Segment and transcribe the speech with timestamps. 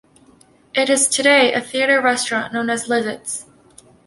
[0.73, 3.45] It is today a theatre-restaurant known as "Lizottes".